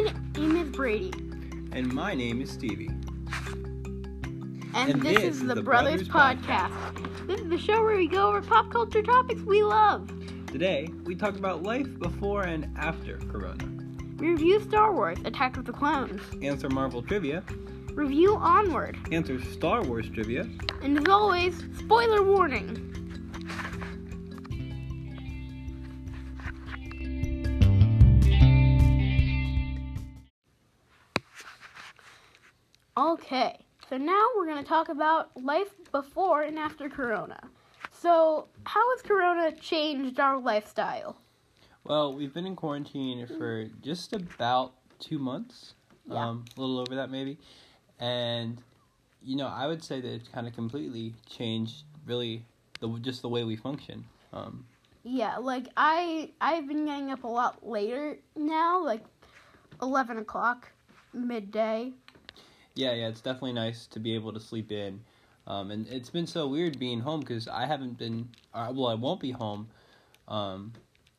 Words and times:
My 0.00 0.12
name 0.34 0.56
is 0.56 0.68
Brady, 0.70 1.12
And 1.72 1.92
my 1.92 2.14
name 2.14 2.40
is 2.40 2.50
Stevie. 2.50 2.86
and, 4.74 4.74
And 4.74 5.02
this, 5.02 5.22
is 5.22 5.46
the, 5.46 5.60
Brothers, 5.60 6.08
Podcast. 6.08 7.26
This 7.26 7.40
is 7.42 7.48
the 7.50 7.58
show 7.58 7.82
where 7.82 7.96
we 7.96 8.08
go 8.08 8.28
over 8.28 8.40
pop 8.40 8.70
culture 8.72 9.02
topics 9.02 9.42
we 9.42 9.62
love. 9.62 10.10
Today, 10.46 10.88
we 11.04 11.14
talk 11.14 11.36
about 11.36 11.62
life 11.62 11.98
before 11.98 12.44
and 12.44 12.66
after 12.78 13.18
Corona, 13.30 13.62
We 14.16 14.28
review 14.28 14.62
Star 14.62 14.94
Wars: 14.94 15.18
Attack 15.26 15.58
of 15.58 15.66
the 15.66 15.72
Clones, 15.72 16.22
answer 16.40 16.70
Marvel 16.70 17.02
trivia, 17.02 17.44
review 17.92 18.36
Onward, 18.36 18.96
answer 19.12 19.38
Star 19.52 19.82
Wars 19.82 20.08
trivia, 20.08 20.48
and 20.82 20.96
as 20.98 21.04
always, 21.08 21.62
spoiler 21.78 22.22
warning. 22.22 22.89
Okay, 33.00 33.58
so 33.88 33.96
now 33.96 34.26
we're 34.36 34.44
going 34.44 34.62
to 34.62 34.68
talk 34.68 34.90
about 34.90 35.30
life 35.42 35.70
before 35.90 36.42
and 36.42 36.58
after 36.58 36.90
Corona. 36.90 37.40
So, 37.92 38.48
how 38.64 38.90
has 38.94 39.00
Corona 39.00 39.52
changed 39.52 40.20
our 40.20 40.38
lifestyle? 40.38 41.16
Well, 41.84 42.12
we've 42.12 42.34
been 42.34 42.44
in 42.44 42.56
quarantine 42.56 43.26
for 43.26 43.64
just 43.80 44.12
about 44.12 44.74
two 44.98 45.18
months, 45.18 45.72
Yeah. 46.06 46.28
um, 46.28 46.44
a 46.54 46.60
little 46.60 46.78
over 46.78 46.94
that 46.96 47.08
maybe, 47.10 47.38
and 47.98 48.62
you 49.22 49.34
know 49.34 49.46
I 49.46 49.66
would 49.66 49.82
say 49.82 50.02
that 50.02 50.12
it's 50.12 50.28
kind 50.28 50.46
of 50.46 50.54
completely 50.54 51.14
changed, 51.26 51.84
really, 52.04 52.44
the 52.80 52.88
just 52.98 53.22
the 53.22 53.30
way 53.30 53.44
we 53.44 53.56
function. 53.56 54.04
Um, 54.34 54.66
Yeah, 55.04 55.38
like 55.38 55.68
I 55.74 56.32
I've 56.38 56.68
been 56.68 56.84
getting 56.84 57.10
up 57.10 57.24
a 57.24 57.28
lot 57.28 57.66
later 57.66 58.18
now, 58.36 58.84
like 58.84 59.02
eleven 59.80 60.18
o'clock, 60.18 60.70
midday. 61.14 61.94
Yeah, 62.74 62.92
yeah, 62.92 63.08
it's 63.08 63.20
definitely 63.20 63.52
nice 63.52 63.86
to 63.88 64.00
be 64.00 64.14
able 64.14 64.32
to 64.32 64.40
sleep 64.40 64.72
in, 64.72 65.00
um, 65.46 65.70
and 65.70 65.86
it's 65.88 66.10
been 66.10 66.26
so 66.26 66.46
weird 66.46 66.78
being 66.78 67.00
home 67.00 67.20
because 67.20 67.48
I 67.48 67.66
haven't 67.66 67.98
been, 67.98 68.28
uh, 68.54 68.72
well, 68.74 68.88
I 68.88 68.94
won't 68.94 69.20
be 69.20 69.32
home, 69.32 69.68
um, 70.28 70.72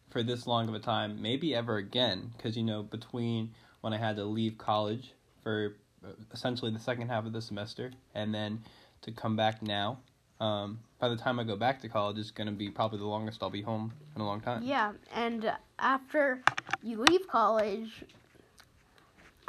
for 0.09 0.23
this 0.23 0.45
long 0.45 0.67
of 0.67 0.75
a 0.75 0.79
time, 0.79 1.21
maybe 1.21 1.55
ever 1.55 1.77
again, 1.77 2.31
because 2.35 2.57
you 2.57 2.63
know 2.63 2.83
between 2.83 3.51
when 3.81 3.93
I 3.93 3.97
had 3.97 4.15
to 4.17 4.25
leave 4.25 4.57
college 4.57 5.13
for 5.43 5.75
uh, 6.05 6.09
essentially 6.31 6.71
the 6.71 6.79
second 6.79 7.07
half 7.07 7.25
of 7.25 7.33
the 7.33 7.41
semester, 7.41 7.91
and 8.13 8.33
then 8.33 8.63
to 9.01 9.11
come 9.11 9.35
back 9.35 9.61
now. 9.61 9.99
Um, 10.39 10.79
by 10.99 11.07
the 11.09 11.15
time 11.15 11.39
I 11.39 11.43
go 11.43 11.55
back 11.55 11.81
to 11.81 11.89
college, 11.89 12.17
it's 12.17 12.31
gonna 12.31 12.51
be 12.51 12.69
probably 12.69 12.99
the 12.99 13.05
longest 13.05 13.43
I'll 13.43 13.49
be 13.49 13.61
home 13.61 13.93
in 14.15 14.21
a 14.21 14.25
long 14.25 14.41
time. 14.41 14.63
Yeah, 14.63 14.93
and 15.13 15.53
after 15.77 16.41
you 16.81 17.01
leave 17.01 17.27
college, 17.27 18.03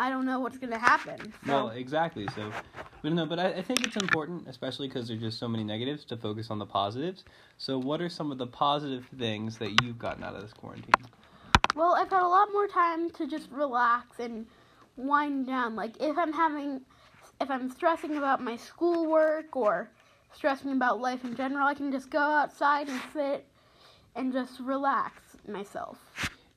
I 0.02 0.10
don't 0.10 0.26
know 0.26 0.40
what's 0.40 0.58
gonna 0.58 0.80
happen. 0.80 1.32
So, 1.46 1.52
Well, 1.52 1.68
exactly. 1.68 2.26
So, 2.34 2.50
but 3.02 3.12
no, 3.12 3.24
but 3.24 3.38
I, 3.38 3.50
I 3.50 3.62
think 3.62 3.86
it's 3.86 3.94
important, 3.96 4.48
especially 4.48 4.88
because 4.88 5.06
there's 5.06 5.20
just 5.20 5.38
so 5.38 5.46
many 5.46 5.62
negatives, 5.62 6.04
to 6.06 6.16
focus 6.16 6.50
on 6.50 6.58
the 6.58 6.66
positives. 6.66 7.22
So, 7.56 7.78
what 7.78 8.00
are 8.00 8.08
some 8.08 8.32
of 8.32 8.38
the 8.38 8.48
positive 8.48 9.06
things 9.16 9.58
that 9.58 9.80
you've 9.80 10.00
gotten 10.00 10.24
out 10.24 10.34
of 10.34 10.42
this 10.42 10.52
quarantine? 10.52 10.90
well, 11.76 11.94
I've 11.94 12.10
had 12.10 12.22
a 12.22 12.26
lot 12.26 12.48
more 12.52 12.66
time 12.66 13.10
to 13.10 13.28
just 13.28 13.48
relax 13.52 14.18
and 14.18 14.46
wind 14.96 15.46
down. 15.46 15.76
Like 15.76 15.94
if 16.00 16.18
I'm 16.18 16.32
having, 16.32 16.80
if 17.40 17.48
I'm 17.48 17.70
stressing 17.70 18.16
about 18.16 18.42
my 18.42 18.56
schoolwork 18.56 19.54
or 19.54 19.88
stressing 20.34 20.72
about 20.72 21.00
life 21.00 21.24
in 21.24 21.36
general, 21.36 21.68
I 21.68 21.74
can 21.74 21.92
just 21.92 22.10
go 22.10 22.18
outside 22.18 22.88
and 22.88 23.00
sit 23.12 23.46
and 24.16 24.32
just 24.32 24.58
relax 24.58 25.22
myself. 25.46 25.98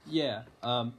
Yeah. 0.08 0.44
Um, 0.64 0.94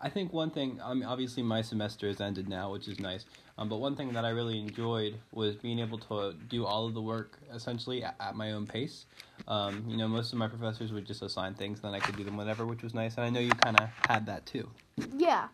I 0.00 0.08
think 0.08 0.32
one 0.32 0.50
thing. 0.50 0.80
Mean, 0.94 1.02
obviously, 1.02 1.42
my 1.42 1.60
semester 1.62 2.06
has 2.06 2.20
ended 2.20 2.48
now, 2.48 2.70
which 2.72 2.86
is 2.86 3.00
nice. 3.00 3.24
Um, 3.58 3.68
but 3.68 3.78
one 3.78 3.96
thing 3.96 4.12
that 4.12 4.24
I 4.24 4.28
really 4.28 4.60
enjoyed 4.60 5.18
was 5.32 5.56
being 5.56 5.80
able 5.80 5.98
to 5.98 6.34
do 6.48 6.64
all 6.64 6.86
of 6.86 6.94
the 6.94 7.02
work 7.02 7.38
essentially 7.52 8.04
at, 8.04 8.14
at 8.20 8.36
my 8.36 8.52
own 8.52 8.66
pace. 8.66 9.06
Um, 9.48 9.84
you 9.88 9.96
know, 9.96 10.06
most 10.06 10.32
of 10.32 10.38
my 10.38 10.46
professors 10.46 10.92
would 10.92 11.04
just 11.04 11.22
assign 11.22 11.54
things, 11.54 11.80
then 11.80 11.92
I 11.92 11.98
could 11.98 12.16
do 12.16 12.22
them 12.22 12.36
whenever, 12.36 12.64
which 12.64 12.82
was 12.82 12.94
nice. 12.94 13.16
And 13.16 13.26
I 13.26 13.30
know 13.30 13.40
you 13.40 13.50
kind 13.50 13.80
of 13.80 13.88
had 14.08 14.26
that 14.26 14.46
too. 14.46 14.68
Yeah. 15.16 15.48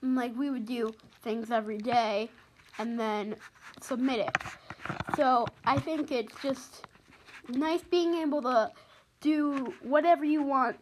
Like 0.00 0.34
we 0.36 0.50
would 0.50 0.64
do 0.64 0.94
things 1.22 1.50
every 1.50 1.78
day 1.78 2.30
and 2.78 2.98
then 2.98 3.36
submit 3.82 4.20
it. 4.20 4.36
So 5.16 5.46
I 5.66 5.78
think 5.78 6.10
it's 6.10 6.34
just 6.42 6.86
nice 7.48 7.82
being 7.82 8.14
able 8.14 8.40
to 8.42 8.72
do 9.20 9.74
whatever 9.82 10.24
you 10.24 10.42
want 10.42 10.76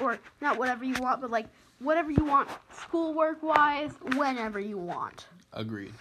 or 0.00 0.18
not 0.42 0.58
whatever 0.58 0.84
you 0.84 0.94
want, 1.00 1.22
but 1.22 1.30
like 1.30 1.46
whatever 1.80 2.10
you 2.10 2.24
want 2.24 2.48
schoolwork 2.72 3.42
wise 3.42 3.92
whenever 4.16 4.58
you 4.60 4.78
want. 4.78 5.26
Agreed. 5.52 5.94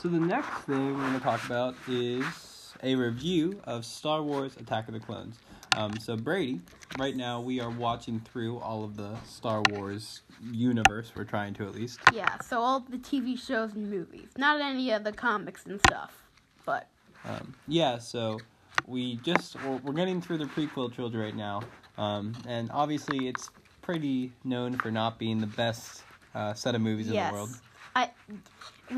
So 0.00 0.08
the 0.08 0.18
next 0.18 0.48
thing 0.64 0.96
we're 0.96 1.00
going 1.02 1.14
to 1.14 1.20
talk 1.20 1.44
about 1.44 1.74
is 1.86 2.72
a 2.82 2.94
review 2.94 3.60
of 3.64 3.84
Star 3.84 4.22
Wars: 4.22 4.56
Attack 4.56 4.88
of 4.88 4.94
the 4.94 5.00
Clones. 5.00 5.38
Um, 5.76 5.98
so 5.98 6.16
Brady, 6.16 6.60
right 6.98 7.14
now 7.14 7.40
we 7.40 7.60
are 7.60 7.70
watching 7.70 8.20
through 8.20 8.58
all 8.58 8.82
of 8.82 8.96
the 8.96 9.14
Star 9.24 9.62
Wars 9.70 10.22
universe. 10.50 11.12
We're 11.14 11.24
trying 11.24 11.54
to 11.54 11.64
at 11.64 11.74
least. 11.74 12.00
Yeah, 12.12 12.40
so 12.40 12.60
all 12.60 12.80
the 12.80 12.96
TV 12.96 13.38
shows 13.38 13.74
and 13.74 13.90
movies, 13.90 14.28
not 14.38 14.60
any 14.60 14.90
of 14.90 15.04
the 15.04 15.12
comics 15.12 15.66
and 15.66 15.78
stuff. 15.86 16.24
But 16.64 16.88
Um, 17.24 17.54
yeah, 17.68 17.98
so 17.98 18.38
we 18.86 19.16
just 19.16 19.62
we're, 19.62 19.76
we're 19.78 19.92
getting 19.92 20.20
through 20.22 20.38
the 20.38 20.46
prequel 20.46 20.92
trilogy 20.92 21.18
right 21.18 21.36
now, 21.36 21.60
um, 22.00 22.32
and 22.48 22.70
obviously 22.72 23.28
it's 23.28 23.50
pretty 23.82 24.32
known 24.42 24.78
for 24.78 24.90
not 24.90 25.18
being 25.18 25.38
the 25.38 25.46
best 25.46 26.02
uh, 26.34 26.54
set 26.54 26.74
of 26.74 26.80
movies 26.80 27.08
in 27.10 27.14
the 27.14 27.32
world. 27.32 27.50
I 27.94 28.10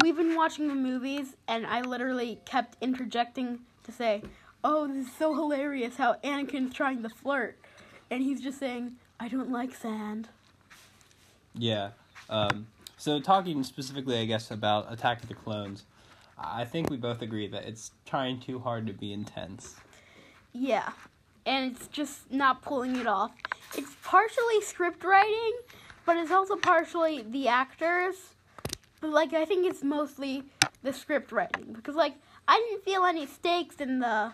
we've 0.03 0.17
been 0.17 0.37
watching 0.37 0.69
the 0.69 0.75
movies 0.75 1.35
and 1.49 1.67
I 1.67 1.81
literally 1.81 2.39
kept 2.45 2.77
interjecting 2.81 3.59
to 3.85 3.93
say, 3.93 4.23
"Oh, 4.63 4.87
this 4.87 5.09
is 5.09 5.13
so 5.17 5.35
hilarious 5.35 5.97
how 5.97 6.15
Anakin's 6.23 6.75
trying 6.75 7.03
to 7.03 7.09
flirt." 7.09 7.59
And 8.11 8.23
he's 8.23 8.41
just 8.41 8.61
saying, 8.61 8.93
"I 9.19 9.29
don't 9.29 9.51
like 9.51 9.75
sand." 9.75 10.29
Yeah. 11.55 11.91
Um, 12.31 12.69
so 12.99 13.19
talking 13.19 13.65
specifically, 13.65 14.19
I 14.19 14.27
guess, 14.27 14.53
about 14.53 14.93
Attack 14.93 15.23
of 15.25 15.29
the 15.29 15.35
Clones, 15.35 15.85
I 16.39 16.65
think 16.65 16.89
we 16.89 16.97
both 16.97 17.21
agree 17.21 17.49
that 17.49 17.65
it's 17.65 17.91
trying 18.07 18.41
too 18.41 18.61
hard 18.61 18.87
to 18.87 18.93
be 18.93 19.13
intense. 19.13 19.75
Yeah. 20.53 20.93
And 21.45 21.73
it's 21.73 21.89
just 21.89 22.31
not 22.31 22.63
pulling 22.63 22.97
it 22.97 23.07
off. 23.07 23.33
It's 23.77 23.95
partially 24.05 24.61
script 24.63 25.03
writing, 25.05 25.53
but 26.07 26.17
it's 26.17 26.31
also 26.31 26.57
partially 26.57 27.23
the 27.23 27.49
actors. 27.49 28.15
But 29.01 29.11
like 29.11 29.33
I 29.33 29.45
think 29.45 29.67
it's 29.67 29.83
mostly 29.83 30.45
the 30.83 30.93
script 30.93 31.33
writing 31.33 31.73
because 31.73 31.95
like 31.95 32.15
I 32.47 32.59
didn't 32.59 32.85
feel 32.85 33.05
any 33.05 33.27
stakes 33.27 33.77
in 33.77 33.99
the 33.99 34.33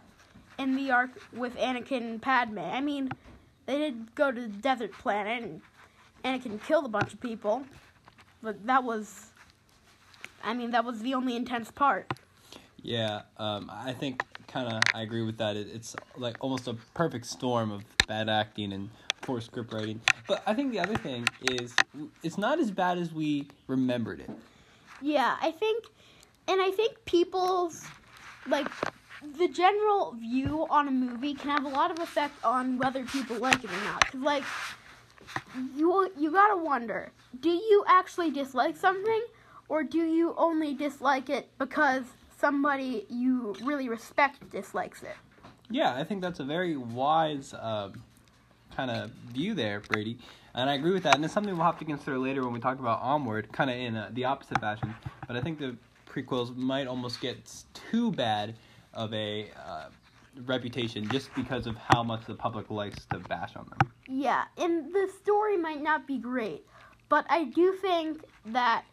in 0.59 0.77
the 0.77 0.91
arc 0.91 1.11
with 1.33 1.57
Anakin 1.57 2.03
and 2.03 2.23
Padme. 2.23 2.59
I 2.59 2.81
mean, 2.81 3.11
they 3.67 3.79
did 3.79 4.15
go 4.15 4.31
to 4.31 4.41
the 4.41 4.49
desert 4.49 4.93
planet 4.93 5.43
and 5.43 5.61
Anakin 6.25 6.63
killed 6.63 6.85
a 6.85 6.89
bunch 6.89 7.15
of 7.15 7.21
people, 7.21 7.65
but 8.43 8.67
that 8.67 8.85
was 8.85 9.29
I 10.43 10.55
mean, 10.55 10.71
that 10.71 10.85
was 10.85 11.01
the 11.01 11.15
only 11.15 11.37
intense 11.37 11.71
part. 11.71 12.13
Yeah, 12.83 13.23
um, 13.39 13.71
I 13.73 13.93
think 13.93 14.23
kind 14.49 14.73
of 14.73 14.83
I 14.95 15.03
agree 15.03 15.23
with 15.23 15.39
that. 15.39 15.57
It, 15.57 15.69
it's 15.73 15.95
like 16.17 16.37
almost 16.41 16.67
a 16.67 16.75
perfect 16.95 17.27
storm 17.27 17.71
of 17.71 17.85
bad 18.07 18.29
acting 18.29 18.73
and 18.73 18.91
poor 19.21 19.41
script 19.41 19.73
writing. 19.73 20.01
But 20.27 20.43
I 20.47 20.55
think 20.55 20.73
the 20.73 20.81
other 20.81 20.97
thing 20.97 21.27
is 21.51 21.75
it's 22.23 22.39
not 22.39 22.59
as 22.59 22.71
bad 22.71 22.99
as 22.99 23.13
we 23.13 23.47
remembered 23.67 24.21
it. 24.21 24.31
Yeah, 25.01 25.37
I 25.41 25.53
think, 25.53 25.85
and 26.49 26.61
I 26.61 26.71
think 26.71 27.05
people's 27.05 27.87
like 28.47 28.67
the 29.37 29.49
general 29.49 30.13
view 30.13 30.67
on 30.71 30.89
a 30.89 30.91
movie 30.91 31.35
can 31.35 31.51
have 31.51 31.65
a 31.65 31.69
lot 31.69 31.91
of 31.91 31.99
effect 31.99 32.35
on 32.45 32.79
whether 32.79 33.05
people 33.05 33.37
like 33.37 33.63
it 33.63 33.71
or 33.71 33.85
not. 33.85 34.11
Cause 34.11 34.21
like 34.21 34.45
you 35.77 36.11
you 36.19 36.33
gotta 36.33 36.57
wonder, 36.57 37.13
do 37.39 37.51
you 37.51 37.85
actually 37.87 38.31
dislike 38.31 38.77
something, 38.77 39.23
or 39.69 39.83
do 39.83 39.99
you 39.99 40.35
only 40.37 40.75
dislike 40.75 41.29
it 41.29 41.51
because 41.59 42.05
somebody 42.39 43.07
you 43.09 43.57
really 43.63 43.89
respect 43.89 44.51
dislikes 44.51 45.03
it? 45.03 45.17
Yeah, 45.71 45.95
I 45.95 46.05
think 46.05 46.23
that's 46.23 46.41
a 46.41 46.45
very 46.45 46.77
wise 46.77 47.55
um, 47.59 48.03
kind 48.75 48.91
of 48.91 49.11
view 49.33 49.55
there, 49.55 49.81
Brady. 49.81 50.19
And 50.55 50.71
I 50.71 50.75
agree 50.75 50.93
with 50.93 51.03
that. 51.03 51.17
And 51.17 51.25
it's 51.25 51.35
something 51.35 51.55
we'll 51.55 51.67
have 51.67 51.79
to 51.79 51.85
consider 51.85 52.19
later 52.19 52.43
when 52.43 52.53
we 52.53 52.61
talk 52.61 52.79
about 52.79 53.01
Onward, 53.03 53.53
kind 53.53 53.71
of 53.71 53.77
in 53.77 53.97
uh, 53.97 54.11
the 54.13 54.25
opposite 54.25 54.61
fashion. 54.61 54.95
But 55.27 55.37
I 55.37 55.41
think 55.41 55.59
the 55.59 55.77
prequels 56.07 56.57
might 56.57 56.87
almost 56.87 57.21
get 57.21 57.37
too 57.75 58.11
bad 58.13 58.55
of 58.95 59.13
a 59.13 59.51
uh, 59.57 59.89
reputation 60.47 61.09
just 61.11 61.35
because 61.35 61.67
of 61.67 61.77
how 61.77 62.03
much 62.03 62.25
the 62.27 62.35
public 62.35 62.71
likes 62.71 63.05
to 63.07 63.19
bash 63.19 63.57
on 63.57 63.67
them. 63.71 63.93
Yeah, 64.09 64.45
and 64.57 64.93
the 64.93 65.09
story 65.23 65.57
might 65.57 65.83
not 65.83 66.07
be 66.07 66.19
great, 66.19 66.65
but 67.09 67.27
I 67.29 67.45
do 67.45 67.73
think 67.73 68.25
that 68.47 68.85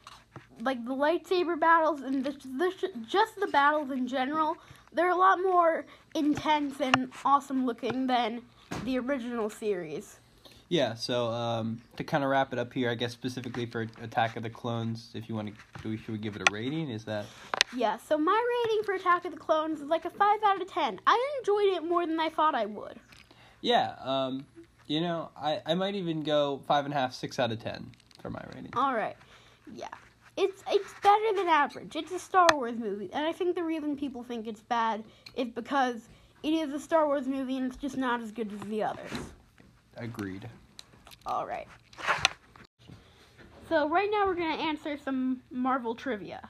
like 0.61 0.83
the 0.85 0.91
lightsaber 0.91 1.59
battles 1.59 2.01
and 2.01 2.23
the, 2.23 2.31
the 2.31 2.71
just 3.07 3.39
the 3.39 3.47
battles 3.47 3.91
in 3.91 4.07
general, 4.07 4.57
they're 4.93 5.09
a 5.09 5.15
lot 5.15 5.39
more 5.41 5.85
intense 6.13 6.79
and 6.79 7.11
awesome 7.23 7.65
looking 7.65 8.07
than 8.07 8.41
the 8.83 8.97
original 8.99 9.49
series. 9.49 10.19
Yeah, 10.67 10.95
so 10.95 11.27
um, 11.27 11.79
to 11.97 12.03
kind 12.03 12.23
of 12.23 12.31
wrap 12.31 12.51
it 12.51 12.57
up 12.57 12.73
here, 12.73 12.89
I 12.89 12.95
guess 12.95 13.13
specifically 13.13 13.67
for 13.67 13.81
Attack 14.01 14.35
of 14.35 14.41
the 14.41 14.49
Clones, 14.49 15.11
if 15.13 15.29
you 15.29 15.35
want 15.35 15.49
to, 15.49 15.81
do 15.83 15.89
we, 15.89 15.97
should 15.97 16.09
we 16.09 16.17
give 16.17 16.35
it 16.35 16.41
a 16.41 16.51
rating? 16.51 16.89
Is 16.89 17.03
that 17.05 17.25
Yeah, 17.75 17.97
so 17.97 18.17
my 18.17 18.63
rating 18.65 18.83
for 18.83 18.95
Attack 18.95 19.25
of 19.25 19.31
the 19.31 19.37
Clones 19.37 19.81
is 19.81 19.87
like 19.87 20.05
a 20.05 20.09
5 20.09 20.39
out 20.43 20.59
of 20.59 20.67
10. 20.67 20.99
I 21.05 21.29
enjoyed 21.39 21.75
it 21.75 21.83
more 21.87 22.07
than 22.07 22.19
I 22.19 22.29
thought 22.29 22.55
I 22.55 22.65
would. 22.65 22.99
yeah? 23.61 23.93
Um, 24.03 24.47
you 24.87 25.01
know, 25.01 25.29
I, 25.35 25.61
I 25.65 25.73
might 25.73 25.95
even 25.95 26.23
go 26.23 26.61
five 26.67 26.85
and 26.85 26.93
a 26.93 26.97
half, 26.97 27.13
six 27.13 27.39
out 27.39 27.51
of 27.51 27.59
ten 27.59 27.91
for 28.21 28.29
my 28.29 28.43
rating. 28.53 28.71
Alright, 28.75 29.17
yeah. 29.73 29.87
It's 30.37 30.63
it's 30.69 30.93
better 31.01 31.33
than 31.35 31.47
average. 31.47 31.95
It's 31.95 32.11
a 32.11 32.19
Star 32.19 32.47
Wars 32.53 32.77
movie, 32.77 33.09
and 33.13 33.25
I 33.25 33.31
think 33.31 33.55
the 33.55 33.63
reason 33.63 33.95
people 33.95 34.23
think 34.23 34.47
it's 34.47 34.61
bad 34.61 35.03
is 35.35 35.49
because 35.49 36.09
it 36.43 36.53
is 36.53 36.73
a 36.73 36.79
Star 36.79 37.07
Wars 37.07 37.25
movie 37.25 37.57
and 37.57 37.67
it's 37.67 37.77
just 37.77 37.97
not 37.97 38.21
as 38.21 38.31
good 38.31 38.51
as 38.53 38.59
the 38.67 38.83
others. 38.83 39.11
Agreed. 39.97 40.47
Alright. 41.25 41.67
So 43.69 43.89
right 43.89 44.09
now 44.11 44.27
we're 44.27 44.35
gonna 44.35 44.61
answer 44.61 44.97
some 44.97 45.41
Marvel 45.49 45.95
trivia. 45.95 46.49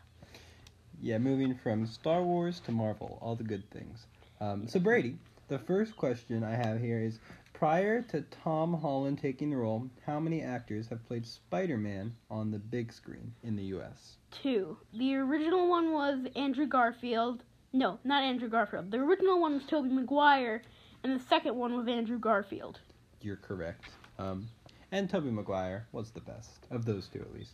Yeah, 1.01 1.17
moving 1.17 1.55
from 1.55 1.85
Star 1.85 2.23
Wars 2.23 2.59
to 2.61 2.71
Marvel, 2.71 3.19
all 3.21 3.35
the 3.35 3.43
good 3.43 3.69
things. 3.69 4.07
Um, 4.41 4.67
so 4.67 4.79
Brady, 4.79 5.17
the 5.47 5.59
first 5.59 5.95
question 5.95 6.43
I 6.43 6.55
have 6.55 6.81
here 6.81 6.99
is: 6.99 7.19
Prior 7.59 8.01
to 8.01 8.21
Tom 8.43 8.73
Holland 8.73 9.17
taking 9.17 9.49
the 9.49 9.55
role, 9.55 9.89
how 10.05 10.19
many 10.19 10.41
actors 10.41 10.89
have 10.89 11.07
played 11.07 11.25
Spider-Man 11.25 12.13
on 12.29 12.51
the 12.51 12.59
big 12.59 12.91
screen 12.91 13.33
in 13.43 13.55
the 13.55 13.63
U.S.? 13.63 14.17
Two. 14.29 14.77
The 14.93 15.15
original 15.15 15.69
one 15.69 15.93
was 15.93 16.19
Andrew 16.35 16.67
Garfield. 16.67 17.43
No, 17.71 17.97
not 18.03 18.23
Andrew 18.23 18.49
Garfield. 18.49 18.91
The 18.91 18.97
original 18.97 19.39
one 19.39 19.53
was 19.53 19.63
Tobey 19.63 19.87
Maguire, 19.87 20.63
and 21.05 21.17
the 21.17 21.23
second 21.23 21.55
one 21.55 21.77
was 21.77 21.87
Andrew 21.87 22.19
Garfield. 22.19 22.81
You're 23.21 23.37
correct. 23.37 23.85
Um, 24.19 24.49
and 24.91 25.09
Tobey 25.09 25.31
Maguire 25.31 25.87
was 25.93 26.11
the 26.11 26.19
best 26.19 26.67
of 26.71 26.83
those 26.83 27.07
two, 27.07 27.21
at 27.21 27.33
least. 27.33 27.53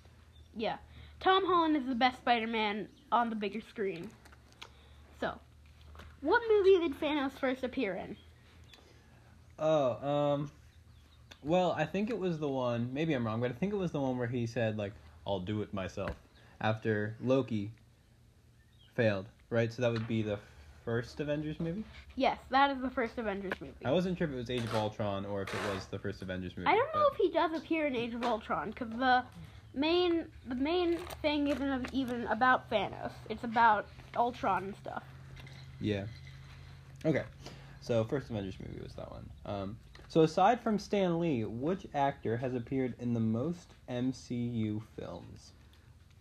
Yeah. 0.57 0.77
Tom 1.19 1.45
Holland 1.45 1.77
is 1.77 1.85
the 1.85 1.93
best 1.93 2.17
Spider 2.17 2.47
Man 2.47 2.87
on 3.11 3.29
the 3.29 3.35
bigger 3.35 3.61
screen. 3.61 4.09
So, 5.19 5.37
what 6.21 6.41
movie 6.49 6.79
did 6.87 6.99
Thanos 6.99 7.33
first 7.33 7.63
appear 7.63 7.93
in? 7.93 8.17
Oh, 9.61 10.07
um, 10.07 10.51
well, 11.43 11.71
I 11.71 11.85
think 11.85 12.09
it 12.09 12.17
was 12.17 12.39
the 12.39 12.49
one. 12.49 12.91
Maybe 12.93 13.13
I'm 13.13 13.25
wrong, 13.25 13.39
but 13.39 13.51
I 13.51 13.53
think 13.53 13.71
it 13.73 13.77
was 13.77 13.91
the 13.91 14.01
one 14.01 14.17
where 14.17 14.27
he 14.27 14.47
said 14.47 14.77
like, 14.77 14.93
"I'll 15.25 15.39
do 15.39 15.61
it 15.61 15.73
myself," 15.73 16.15
after 16.59 17.15
Loki 17.21 17.71
failed. 18.95 19.27
Right, 19.51 19.71
so 19.71 19.81
that 19.81 19.91
would 19.91 20.07
be 20.07 20.23
the 20.23 20.39
first 20.83 21.19
Avengers 21.19 21.59
movie. 21.59 21.83
Yes, 22.15 22.39
that 22.49 22.71
is 22.71 22.81
the 22.81 22.89
first 22.89 23.17
Avengers 23.17 23.53
movie. 23.61 23.85
I 23.85 23.91
wasn't 23.91 24.17
sure 24.17 24.27
if 24.27 24.33
it 24.33 24.37
was 24.37 24.49
Age 24.49 24.63
of 24.63 24.73
Ultron 24.73 25.25
or 25.25 25.43
if 25.43 25.53
it 25.53 25.73
was 25.73 25.85
the 25.87 25.99
first 25.99 26.21
Avengers 26.21 26.55
movie. 26.57 26.67
I 26.67 26.75
don't 26.75 26.93
know 26.95 27.07
if 27.11 27.17
he 27.17 27.29
does 27.29 27.53
appear 27.53 27.87
in 27.87 27.95
Age 27.95 28.13
of 28.13 28.23
Ultron 28.23 28.71
because 28.71 28.89
the 28.89 29.23
main 29.73 30.25
the 30.47 30.55
main 30.55 30.97
thing 31.21 31.49
isn't 31.49 31.93
even 31.93 32.25
about 32.27 32.69
Thanos. 32.69 33.11
It's 33.29 33.43
about 33.43 33.87
Ultron 34.15 34.63
and 34.63 34.75
stuff. 34.75 35.03
Yeah. 35.79 36.05
Okay. 37.05 37.23
So 37.81 38.03
first 38.03 38.29
Avengers 38.29 38.55
movie 38.59 38.81
was 38.81 38.93
that 38.93 39.11
one. 39.11 39.29
Um, 39.45 39.77
so 40.07 40.21
aside 40.21 40.61
from 40.61 40.77
Stan 40.77 41.19
Lee, 41.19 41.45
which 41.45 41.87
actor 41.93 42.37
has 42.37 42.53
appeared 42.53 42.93
in 42.99 43.13
the 43.13 43.19
most 43.19 43.73
MCU 43.89 44.81
films? 44.95 45.51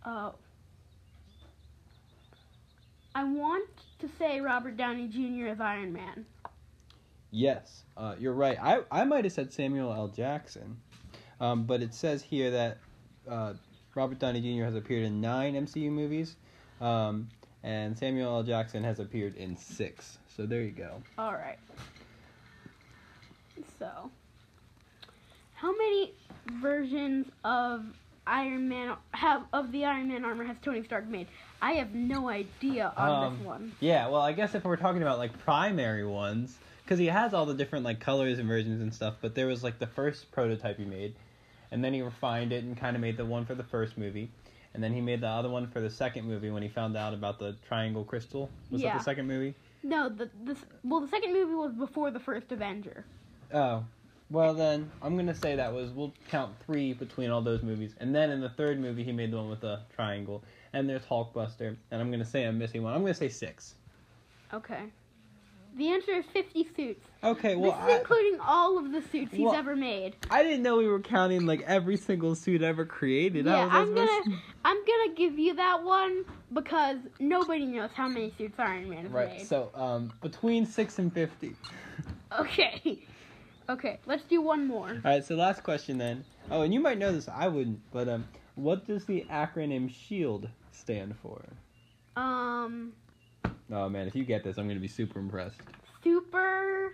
Oh. 0.05 0.33
I 3.13 3.23
want 3.25 3.69
to 3.99 4.09
say 4.17 4.39
Robert 4.41 4.77
Downey 4.77 5.07
Jr. 5.07 5.47
as 5.47 5.59
Iron 5.59 5.93
Man. 5.93 6.25
Yes, 7.29 7.83
uh, 7.95 8.15
you're 8.19 8.33
right. 8.33 8.57
I, 8.61 8.81
I 8.91 9.03
might 9.05 9.25
have 9.25 9.33
said 9.33 9.53
Samuel 9.53 9.93
L. 9.93 10.07
Jackson, 10.07 10.77
um, 11.39 11.63
but 11.65 11.81
it 11.81 11.93
says 11.93 12.23
here 12.23 12.51
that 12.51 12.77
uh, 13.29 13.53
Robert 13.95 14.19
Downey 14.19 14.41
Jr. 14.41 14.65
has 14.65 14.75
appeared 14.75 15.03
in 15.03 15.21
nine 15.21 15.53
MCU 15.53 15.89
movies, 15.91 16.35
um, 16.79 17.29
and 17.63 17.97
Samuel 17.97 18.37
L. 18.37 18.43
Jackson 18.43 18.83
has 18.83 18.99
appeared 18.99 19.35
in 19.35 19.55
six. 19.55 20.17
So 20.35 20.45
there 20.45 20.61
you 20.61 20.71
go. 20.71 21.01
All 21.17 21.33
right. 21.33 21.57
So, 23.77 24.09
how 25.55 25.71
many 25.75 26.13
versions 26.61 27.27
of 27.43 27.85
Iron 28.25 28.69
Man 28.69 28.95
have 29.11 29.43
of 29.53 29.71
the 29.71 29.85
Iron 29.85 30.07
Man 30.07 30.23
armor 30.25 30.43
has 30.43 30.57
Tony 30.61 30.83
Stark 30.83 31.07
made? 31.07 31.27
I 31.61 31.73
have 31.73 31.93
no 31.93 32.29
idea 32.29 32.91
on 32.97 33.09
Um, 33.25 33.37
this 33.37 33.45
one. 33.45 33.71
Yeah, 33.79 34.07
well, 34.07 34.21
I 34.21 34.33
guess 34.33 34.55
if 34.55 34.63
we're 34.63 34.77
talking 34.77 35.01
about 35.01 35.19
like 35.19 35.37
primary 35.39 36.05
ones, 36.05 36.57
because 36.83 36.97
he 36.97 37.07
has 37.07 37.33
all 37.33 37.45
the 37.45 37.53
different 37.53 37.85
like 37.85 37.99
colors 37.99 38.39
and 38.39 38.47
versions 38.47 38.81
and 38.81 38.93
stuff, 38.93 39.15
but 39.21 39.35
there 39.35 39.47
was 39.47 39.63
like 39.63 39.77
the 39.79 39.87
first 39.87 40.31
prototype 40.31 40.77
he 40.77 40.85
made, 40.85 41.13
and 41.71 41.83
then 41.83 41.93
he 41.93 42.01
refined 42.01 42.51
it 42.51 42.63
and 42.63 42.75
kind 42.77 42.95
of 42.95 43.01
made 43.01 43.17
the 43.17 43.25
one 43.25 43.45
for 43.45 43.53
the 43.53 43.63
first 43.63 43.97
movie, 43.97 44.31
and 44.73 44.83
then 44.83 44.93
he 44.93 45.01
made 45.01 45.21
the 45.21 45.27
other 45.27 45.49
one 45.49 45.67
for 45.67 45.81
the 45.81 45.89
second 45.89 46.25
movie 46.25 46.49
when 46.49 46.63
he 46.63 46.69
found 46.69 46.97
out 46.97 47.13
about 47.13 47.37
the 47.37 47.55
triangle 47.67 48.03
crystal. 48.03 48.49
Was 48.71 48.81
that 48.81 48.97
the 48.97 49.03
second 49.03 49.27
movie? 49.27 49.53
No, 49.83 50.09
the 50.09 50.29
this 50.43 50.57
well 50.83 51.01
the 51.01 51.07
second 51.07 51.33
movie 51.33 51.53
was 51.53 51.73
before 51.73 52.11
the 52.11 52.19
first 52.19 52.51
Avenger. 52.51 53.05
Oh, 53.53 53.83
well 54.29 54.53
then 54.53 54.91
I'm 55.01 55.15
gonna 55.17 55.35
say 55.35 55.55
that 55.55 55.73
was 55.73 55.91
we'll 55.91 56.13
count 56.29 56.53
three 56.65 56.93
between 56.93 57.31
all 57.31 57.41
those 57.41 57.63
movies, 57.63 57.95
and 57.99 58.13
then 58.13 58.29
in 58.29 58.41
the 58.41 58.49
third 58.49 58.79
movie 58.79 59.03
he 59.03 59.11
made 59.11 59.31
the 59.31 59.37
one 59.37 59.49
with 59.49 59.61
the 59.61 59.79
triangle, 59.95 60.43
and 60.73 60.87
there's 60.87 61.03
Hulkbuster, 61.03 61.75
and 61.89 62.01
I'm 62.01 62.11
gonna 62.11 62.25
say 62.25 62.45
I'm 62.45 62.57
missing 62.57 62.83
one. 62.83 62.93
I'm 62.93 63.01
gonna 63.01 63.13
say 63.13 63.29
six. 63.29 63.75
Okay. 64.53 64.83
The 65.77 65.87
answer 65.89 66.11
is 66.11 66.25
50 66.33 66.67
suits. 66.75 67.05
Okay, 67.23 67.55
well 67.55 67.71
this 67.71 67.79
is 67.79 67.85
I, 67.85 67.99
including 67.99 68.39
all 68.41 68.77
of 68.77 68.91
the 68.91 69.01
suits 69.11 69.33
he's 69.33 69.53
ever 69.53 69.75
made. 69.75 70.15
I 70.29 70.43
didn't 70.43 70.63
know 70.63 70.77
we 70.77 70.87
were 70.87 70.99
counting 70.99 71.45
like 71.45 71.61
every 71.61 71.97
single 71.97 72.35
suit 72.35 72.61
ever 72.61 72.85
created. 72.85 73.45
Yeah, 73.45 73.69
I'm 73.71 73.93
gonna 73.93 74.37
I'm 74.65 74.77
gonna 74.77 75.15
give 75.15 75.37
you 75.37 75.55
that 75.55 75.83
one 75.83 76.25
because 76.53 76.97
nobody 77.19 77.65
knows 77.65 77.91
how 77.93 78.07
many 78.07 78.33
suits 78.37 78.59
Iron 78.59 78.89
Man 78.89 79.03
has 79.03 79.11
Right. 79.11 79.37
made. 79.37 79.47
So 79.47 79.71
um, 79.75 80.11
between 80.21 80.65
six 80.65 80.99
and 80.99 81.13
fifty. 81.13 81.55
Okay. 82.37 82.99
Okay, 83.69 83.99
let's 84.05 84.23
do 84.23 84.41
one 84.41 84.67
more. 84.67 84.89
All 84.89 84.99
right. 85.05 85.23
So 85.23 85.35
last 85.35 85.63
question 85.63 85.97
then. 85.97 86.25
Oh, 86.49 86.61
and 86.63 86.73
you 86.73 86.81
might 86.81 86.97
know 86.97 87.13
this. 87.13 87.29
I 87.29 87.47
wouldn't. 87.47 87.79
But 87.91 88.09
um, 88.09 88.27
what 88.55 88.85
does 88.85 89.05
the 89.05 89.25
acronym 89.31 89.89
SHIELD 89.89 90.49
stand 90.73 91.15
for? 91.21 91.41
Um, 92.17 92.91
Oh 93.71 93.87
man, 93.87 94.07
if 94.07 94.15
you 94.15 94.25
get 94.25 94.43
this, 94.43 94.57
I'm 94.57 94.67
gonna 94.67 94.79
be 94.79 94.87
super 94.87 95.19
impressed. 95.19 95.57
super 96.03 96.93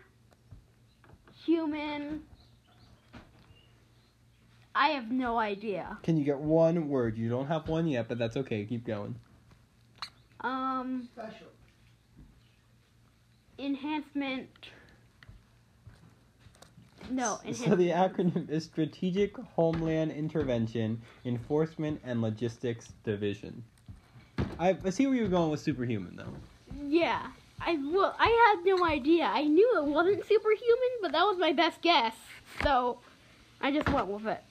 human. 1.46 2.22
I 4.75 4.89
have 4.89 5.10
no 5.10 5.39
idea. 5.39 5.98
Can 6.03 6.17
you 6.17 6.24
get 6.24 6.38
one 6.38 6.88
word? 6.88 7.17
You 7.17 7.29
don't 7.29 7.48
have 7.48 7.67
one 7.67 7.88
yet, 7.88 8.07
but 8.07 8.19
that's 8.19 8.38
okay. 8.38 8.63
Keep 8.63 8.86
going. 8.86 9.15
Um, 10.41 11.10
Special. 11.12 11.48
enhancement. 13.57 14.50
No, 17.10 17.39
Enhancement. 17.43 17.72
So 17.72 17.75
the 17.75 17.89
acronym 17.89 18.50
is 18.51 18.65
Strategic 18.65 19.36
Homeland 19.38 20.12
Intervention 20.12 21.01
Enforcement 21.25 22.00
and 22.03 22.22
Logistics 22.22 22.89
Division. 23.03 23.63
I, 24.60 24.77
I 24.84 24.89
see 24.91 25.07
where 25.07 25.15
you're 25.15 25.27
going 25.27 25.50
with 25.50 25.62
superhuman 25.62 26.15
though. 26.15 26.34
Yeah. 26.86 27.27
I 27.60 27.77
well, 27.91 28.15
I 28.19 28.53
had 28.55 28.65
no 28.65 28.86
idea. 28.86 29.24
I 29.25 29.43
knew 29.43 29.77
it 29.77 29.86
wasn't 29.86 30.27
superhuman, 30.27 30.93
but 31.01 31.12
that 31.12 31.24
was 31.24 31.38
my 31.38 31.53
best 31.53 31.81
guess. 31.81 32.15
So, 32.63 33.00
I 33.62 33.72
just 33.72 33.89
went 33.89 34.07
with 34.07 34.27
it. 34.27 34.43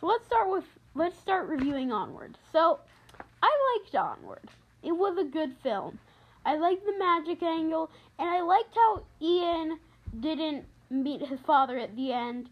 So 0.00 0.06
let's 0.06 0.24
start 0.24 0.50
with 0.50 0.64
let's 0.94 1.18
start 1.18 1.48
reviewing 1.48 1.92
Onward. 1.92 2.38
So, 2.52 2.80
I 3.42 3.78
liked 3.78 3.94
Onward. 3.94 4.48
It 4.82 4.92
was 4.92 5.18
a 5.18 5.24
good 5.24 5.54
film. 5.62 5.98
I 6.44 6.56
liked 6.56 6.84
the 6.84 6.98
magic 6.98 7.42
angle, 7.42 7.90
and 8.18 8.28
I 8.28 8.40
liked 8.40 8.74
how 8.74 9.02
Ian 9.20 9.78
didn't 10.18 10.64
meet 10.90 11.26
his 11.26 11.40
father 11.40 11.78
at 11.78 11.94
the 11.94 12.12
end. 12.12 12.48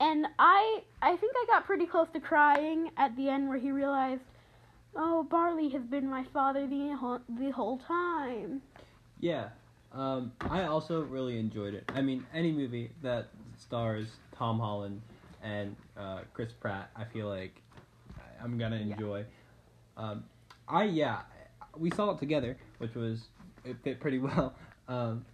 And 0.00 0.26
I 0.38 0.82
I 1.02 1.16
think 1.16 1.32
I 1.36 1.44
got 1.46 1.66
pretty 1.66 1.86
close 1.86 2.08
to 2.14 2.20
crying 2.20 2.90
at 2.96 3.16
the 3.16 3.28
end 3.28 3.48
where 3.48 3.58
he 3.58 3.70
realized, 3.70 4.22
"Oh, 4.98 5.22
Barley 5.22 5.68
has 5.70 5.82
been 5.86 6.08
my 6.10 6.24
father 6.34 6.66
the 6.66 6.94
whole, 6.96 7.20
the 7.28 7.50
whole 7.50 7.78
time." 7.78 8.60
Yeah, 9.20 9.48
um, 9.92 10.32
I 10.40 10.64
also 10.64 11.02
really 11.02 11.38
enjoyed 11.38 11.74
it. 11.74 11.84
I 11.94 12.02
mean, 12.02 12.26
any 12.34 12.52
movie 12.52 12.90
that 13.02 13.28
stars 13.56 14.08
Tom 14.36 14.58
Holland 14.58 15.00
and 15.42 15.76
uh, 15.96 16.20
Chris 16.34 16.52
Pratt, 16.52 16.90
I 16.96 17.04
feel 17.04 17.28
like 17.28 17.62
I'm 18.42 18.58
gonna 18.58 18.76
Yeah. 18.76 18.94
enjoy. 18.94 19.24
Um, 19.96 20.24
I 20.68 20.84
yeah, 20.84 21.20
we 21.76 21.90
saw 21.90 22.10
it 22.10 22.18
together, 22.18 22.56
which 22.78 22.94
was 22.94 23.28
it 23.64 23.76
fit 23.82 24.00
pretty 24.00 24.18
well. 24.28 24.54
Um, 24.88 25.24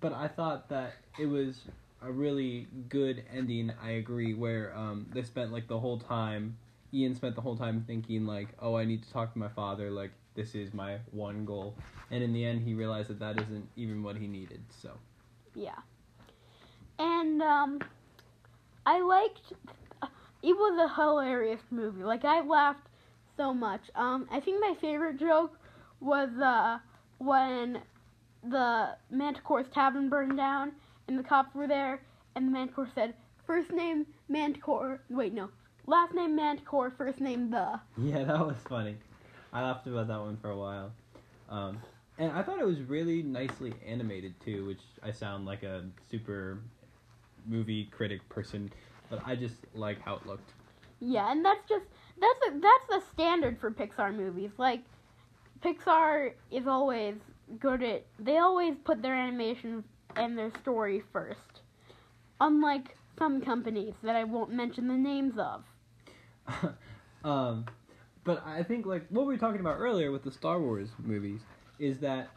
but 0.00 0.12
I 0.12 0.28
thought 0.28 0.68
that 0.68 0.92
it 1.18 1.26
was 1.26 1.60
a 2.02 2.10
really 2.12 2.66
good 2.88 3.24
ending. 3.32 3.72
I 3.82 3.92
agree, 3.92 4.34
where 4.34 4.76
um, 4.76 5.06
they 5.12 5.22
spent 5.22 5.52
like 5.52 5.68
the 5.68 5.78
whole 5.78 5.98
time. 5.98 6.56
Ian 6.92 7.14
spent 7.14 7.34
the 7.34 7.40
whole 7.40 7.56
time 7.56 7.84
thinking 7.86 8.26
like, 8.26 8.48
"Oh, 8.60 8.76
I 8.76 8.84
need 8.84 9.02
to 9.02 9.12
talk 9.12 9.32
to 9.32 9.38
my 9.38 9.48
father. 9.48 9.90
Like, 9.90 10.12
this 10.34 10.54
is 10.54 10.72
my 10.72 10.98
one 11.10 11.44
goal." 11.44 11.74
And 12.10 12.22
in 12.22 12.32
the 12.32 12.44
end, 12.44 12.62
he 12.62 12.74
realized 12.74 13.08
that 13.10 13.18
that 13.20 13.40
isn't 13.40 13.68
even 13.76 14.02
what 14.02 14.16
he 14.16 14.26
needed. 14.26 14.62
So 14.70 14.92
Yeah. 15.54 15.78
And 16.98 17.42
um 17.42 17.80
I 18.86 19.00
liked. 19.00 19.52
It 20.42 20.52
was 20.52 20.90
a 20.90 20.94
hilarious 20.94 21.60
movie. 21.70 22.04
Like 22.04 22.24
I 22.24 22.40
laughed 22.40 22.88
so 23.36 23.52
much. 23.52 23.82
Um, 23.94 24.26
I 24.30 24.40
think 24.40 24.60
my 24.60 24.74
favorite 24.80 25.18
joke 25.18 25.52
was 26.00 26.30
uh 26.42 26.78
when 27.18 27.82
the 28.48 28.96
Manticore's 29.10 29.66
tavern 29.74 30.08
burned 30.08 30.36
down 30.36 30.72
and 31.08 31.18
the 31.18 31.22
cops 31.24 31.54
were 31.54 31.66
there, 31.66 32.00
and 32.34 32.46
the 32.46 32.50
Manticore 32.52 32.88
said, 32.94 33.14
first 33.46 33.70
name 33.72 34.06
Manticore. 34.28 35.00
Wait, 35.10 35.32
no, 35.32 35.50
last 35.88 36.14
name 36.14 36.36
Manticore, 36.36 36.90
first 36.90 37.20
name 37.20 37.50
the. 37.50 37.80
Yeah, 37.96 38.24
that 38.24 38.46
was 38.46 38.56
funny. 38.68 38.96
I 39.52 39.62
laughed 39.62 39.86
about 39.86 40.08
that 40.08 40.20
one 40.20 40.36
for 40.36 40.50
a 40.50 40.56
while. 40.56 40.92
Um, 41.48 41.80
and 42.18 42.30
I 42.32 42.42
thought 42.42 42.60
it 42.60 42.66
was 42.66 42.80
really 42.82 43.22
nicely 43.22 43.72
animated 43.86 44.34
too, 44.44 44.66
which 44.66 44.82
I 45.02 45.10
sound 45.10 45.46
like 45.46 45.62
a 45.62 45.84
super 46.10 46.60
movie 47.46 47.86
critic 47.86 48.28
person, 48.28 48.70
but 49.08 49.20
I 49.26 49.34
just 49.34 49.54
like 49.74 50.00
how 50.02 50.16
it 50.16 50.26
looked. 50.26 50.52
Yeah, 51.00 51.32
and 51.32 51.44
that's 51.44 51.66
just 51.68 51.86
that's 52.20 52.38
a, 52.48 52.60
that's 52.60 52.86
the 52.88 53.02
standard 53.12 53.58
for 53.58 53.70
Pixar 53.70 54.14
movies. 54.14 54.50
Like 54.58 54.82
Pixar 55.60 56.32
is 56.50 56.66
always 56.66 57.14
good 57.58 57.82
at 57.82 58.04
they 58.18 58.36
always 58.38 58.74
put 58.84 59.00
their 59.00 59.14
animation 59.14 59.84
and 60.16 60.36
their 60.36 60.50
story 60.60 61.02
first. 61.12 61.62
Unlike 62.40 62.96
some 63.18 63.40
companies 63.40 63.94
that 64.02 64.16
I 64.16 64.24
won't 64.24 64.52
mention 64.52 64.88
the 64.88 64.94
names 64.94 65.38
of. 65.38 65.64
um, 67.24 67.66
but 68.24 68.42
I 68.46 68.62
think 68.62 68.86
like 68.86 69.06
what 69.08 69.26
we 69.26 69.34
were 69.34 69.38
talking 69.38 69.60
about 69.60 69.78
earlier 69.78 70.10
with 70.10 70.24
the 70.24 70.32
Star 70.32 70.60
Wars 70.60 70.90
movies 70.98 71.40
is 71.78 71.98
that 72.00 72.30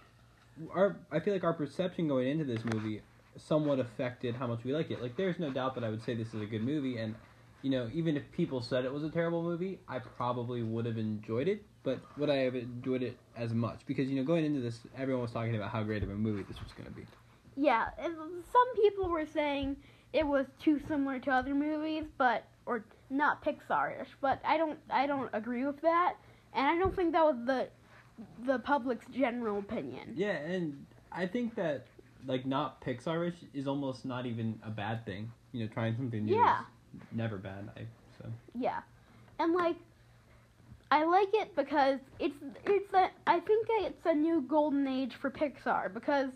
our 0.74 0.98
I 1.12 1.20
feel 1.20 1.34
like 1.34 1.44
our 1.44 1.54
perception 1.54 2.08
going 2.08 2.28
into 2.28 2.44
this 2.44 2.64
movie 2.66 3.02
somewhat 3.38 3.80
affected 3.80 4.36
how 4.36 4.48
much 4.48 4.64
we 4.64 4.74
like 4.74 4.92
it. 4.92 5.02
Like 5.02 5.16
there's 5.18 5.40
no 5.40 5.52
doubt 5.52 5.76
that 5.76 5.84
I 5.84 5.90
would 5.90 6.04
say 6.04 6.16
this 6.16 6.34
is 6.34 6.42
a 6.42 6.46
good 6.46 6.64
movie 6.64 6.98
and 6.98 7.16
you 7.62 7.70
know, 7.70 7.90
even 7.94 8.18
if 8.18 8.24
people 8.32 8.62
said 8.62 8.86
it 8.86 8.94
was 8.94 9.04
a 9.04 9.10
terrible 9.10 9.44
movie, 9.44 9.80
I 9.88 10.00
probably 10.00 10.64
would 10.64 10.86
have 10.86 10.98
enjoyed 10.98 11.48
it, 11.48 11.64
but 11.84 12.00
would 12.18 12.30
I 12.30 12.38
have 12.38 12.56
enjoyed 12.56 13.04
it 13.04 13.18
as 13.38 13.54
much? 13.54 13.82
Because, 13.86 14.10
you 14.10 14.16
know, 14.16 14.24
going 14.24 14.46
into 14.46 14.62
this, 14.62 14.80
everyone 14.98 15.22
was 15.22 15.32
talking 15.32 15.56
about 15.56 15.70
how 15.70 15.84
great 15.84 16.02
of 16.02 16.10
a 16.10 16.16
movie 16.16 16.44
this 16.44 16.62
was 16.62 16.72
going 16.74 16.90
to 16.90 16.96
be. 16.96 17.06
Yeah, 17.56 17.90
some 18.02 18.76
people 18.76 19.10
were 19.10 19.26
saying 19.26 19.78
it 20.14 20.26
was 20.26 20.48
too 20.60 20.80
similar 20.88 21.20
to 21.20 21.32
other 21.32 21.54
movies, 21.54 22.06
but 22.18 22.46
or 22.66 22.84
not 23.12 23.44
Pixar-ish, 23.44 24.08
but 24.22 24.42
I 24.46 24.58
don't 24.58 24.80
I 24.90 25.06
don't 25.06 25.30
agree 25.34 25.66
with 25.66 25.82
that, 25.82 26.16
and 26.54 26.66
I 26.66 26.78
don't 26.78 26.96
think 26.96 27.12
that 27.14 27.24
was 27.24 27.36
the 27.46 27.68
the 28.46 28.60
public's 28.60 29.06
general 29.14 29.60
opinion. 29.60 30.14
Yeah, 30.16 30.38
and 30.38 30.86
I 31.12 31.28
think 31.28 31.56
that 31.56 31.86
like 32.26 32.46
not 32.46 32.82
Pixar-ish 32.82 33.36
is 33.54 33.68
almost 33.68 34.06
not 34.06 34.26
even 34.26 34.60
a 34.66 34.70
bad 34.70 35.06
thing. 35.06 35.32
You 35.52 35.66
know, 35.66 35.72
trying 35.74 35.96
something 35.96 36.26
new 36.26 36.36
Yeah. 36.36 36.60
is 36.96 37.02
never 37.12 37.38
bad. 37.38 37.70
I 37.76 37.82
so 38.18 38.26
Yeah, 38.56 38.80
and 39.40 39.54
like 39.54 39.76
I 40.92 41.04
like 41.06 41.30
it 41.34 41.56
because 41.56 42.00
it's 42.20 42.36
it's 42.66 42.94
a 42.94 43.10
I 43.28 43.40
think 43.40 43.68
it's 43.70 44.06
a 44.06 44.14
new 44.14 44.42
golden 44.42 44.88
age 44.88 45.16
for 45.16 45.30
Pixar 45.32 45.94
because 45.94 46.30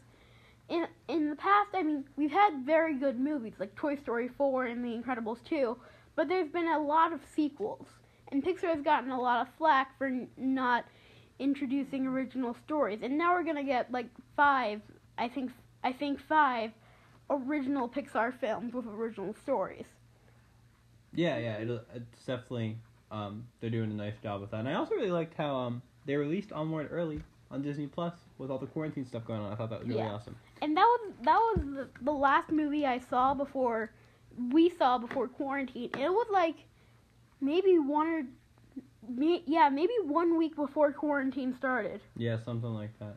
in 0.70 0.88
in 1.08 1.30
the 1.30 1.36
past 1.36 1.70
I 1.74 1.84
mean 1.84 2.06
we've 2.16 2.32
had 2.32 2.66
very 2.66 2.96
good 2.98 3.20
movies 3.20 3.54
like 3.60 3.76
Toy 3.76 3.96
Story 3.98 4.30
4 4.38 4.66
and 4.66 4.84
The 4.84 4.90
Incredibles 4.90 5.38
2, 5.48 5.78
but 6.16 6.28
there's 6.28 6.50
been 6.50 6.68
a 6.68 6.80
lot 6.80 7.14
of 7.14 7.22
sequels 7.36 7.88
and 8.32 8.44
Pixar 8.44 8.74
has 8.76 8.82
gotten 8.82 9.12
a 9.12 9.20
lot 9.20 9.42
of 9.48 9.54
flack 9.58 9.98
for 9.98 10.08
n- 10.08 10.28
not 10.38 10.86
introducing 11.40 12.08
original 12.08 12.54
stories 12.66 13.00
and 13.04 13.18
now 13.18 13.34
we're 13.34 13.44
going 13.44 13.56
to 13.56 13.64
get 13.64 13.92
like 13.92 14.08
5 14.36 14.82
I 15.18 15.28
think 15.28 15.52
I 15.84 15.92
think 15.92 16.20
5 16.20 16.72
original 17.30 17.88
Pixar 17.90 18.34
films 18.34 18.74
with 18.74 18.86
original 18.88 19.34
stories. 19.34 19.86
yeah, 21.14 21.38
yeah, 21.38 21.58
it'll, 21.60 21.82
it's 21.94 22.26
definitely 22.26 22.78
um 23.12 23.46
they're 23.60 23.70
doing 23.70 23.92
a 23.92 23.94
nice 23.94 24.16
job 24.24 24.42
with 24.42 24.52
that. 24.52 24.62
And 24.62 24.70
I 24.70 24.74
also 24.74 24.96
really 24.96 25.12
liked 25.12 25.36
how 25.38 25.56
um 25.56 25.82
they 26.06 26.16
released 26.16 26.52
Onward 26.52 26.90
early 26.92 27.22
on 27.52 27.62
Disney 27.62 27.88
Plus 27.88 28.14
with 28.38 28.50
all 28.52 28.58
the 28.58 28.66
quarantine 28.68 29.06
stuff 29.06 29.26
going 29.26 29.40
on. 29.42 29.52
I 29.52 29.56
thought 29.56 29.70
that 29.70 29.80
was 29.80 29.88
really 29.88 30.02
Yeah. 30.02 30.14
awesome. 30.14 30.36
and 30.62 30.76
that 30.78 30.84
was 30.84 31.14
that 31.24 31.38
was 31.38 31.66
the, 31.76 31.88
the 32.02 32.12
last 32.12 32.52
movie 32.52 32.86
I 32.86 33.00
saw 33.00 33.34
before 33.34 33.92
we 34.52 34.70
saw 34.70 34.98
before 34.98 35.28
quarantine. 35.28 35.90
It 35.98 36.10
was 36.10 36.28
like 36.32 36.56
maybe 37.42 37.78
one 37.80 38.08
or 38.08 38.24
may, 39.08 39.44
yeah, 39.46 39.70
maybe 39.70 39.94
one 40.04 40.38
week 40.38 40.56
before 40.56 40.92
quarantine 40.92 41.54
started. 41.56 42.02
Yeah, 42.18 42.38
something 42.44 42.74
like 42.74 42.98
that. 43.00 43.16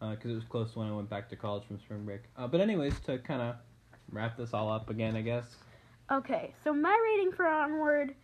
Because 0.00 0.32
it 0.32 0.34
was 0.34 0.44
close 0.44 0.72
to 0.72 0.80
when 0.80 0.88
I 0.88 0.92
went 0.92 1.08
back 1.08 1.30
to 1.30 1.36
college 1.36 1.64
from 1.66 1.78
spring 1.78 2.04
break. 2.04 2.22
Uh, 2.36 2.46
but 2.46 2.60
anyways, 2.60 2.98
to 3.06 3.18
kind 3.18 3.40
of 3.40 3.56
wrap 4.12 4.36
this 4.36 4.52
all 4.52 4.70
up 4.70 4.90
again, 4.90 5.16
I 5.16 5.22
guess. 5.22 5.44
Okay, 6.12 6.52
so 6.62 6.74
my 6.74 6.98
rating 7.04 7.32
for 7.32 7.46
Onward, 7.46 8.14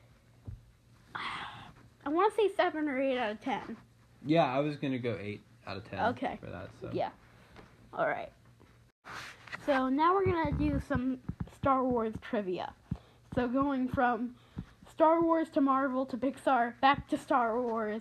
I 1.15 2.09
want 2.09 2.35
to 2.35 2.37
say 2.37 2.51
seven 2.55 2.87
or 2.89 3.01
eight 3.01 3.17
out 3.17 3.31
of 3.31 3.41
ten. 3.41 3.79
Yeah, 4.27 4.45
I 4.45 4.59
was 4.59 4.77
gonna 4.77 4.99
go 4.99 5.17
eight 5.19 5.41
out 5.67 5.79
of 5.79 5.89
ten. 5.89 6.01
Okay. 6.07 6.39
For 6.41 6.51
that, 6.51 6.69
so. 6.83 6.91
Yeah. 6.93 7.11
All 7.95 8.07
right. 8.07 8.31
So 9.65 9.89
now 9.89 10.15
we're 10.15 10.27
gonna 10.27 10.53
do 10.53 10.81
some 10.87 11.19
Star 11.61 11.85
Wars 11.85 12.15
trivia. 12.23 12.73
So 13.35 13.47
going 13.47 13.87
from 13.87 14.35
Star 14.91 15.23
Wars 15.23 15.51
to 15.51 15.61
Marvel 15.61 16.07
to 16.07 16.17
Pixar, 16.17 16.73
back 16.81 17.07
to 17.09 17.19
Star 17.19 17.61
Wars. 17.61 18.01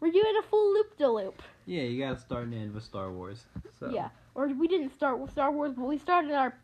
We're 0.00 0.10
doing 0.10 0.34
a 0.40 0.42
full 0.42 0.74
loop 0.74 0.98
de 0.98 1.08
loop. 1.08 1.40
Yeah, 1.66 1.82
you 1.82 2.02
gotta 2.02 2.18
start 2.18 2.44
and 2.44 2.54
end 2.54 2.74
with 2.74 2.82
Star 2.82 3.12
Wars. 3.12 3.44
So. 3.78 3.90
Yeah. 3.90 4.08
Or 4.34 4.48
we 4.48 4.66
didn't 4.66 4.92
start 4.92 5.20
with 5.20 5.30
Star 5.30 5.52
Wars, 5.52 5.72
but 5.76 5.84
we 5.84 5.98
started 5.98 6.32
our 6.32 6.58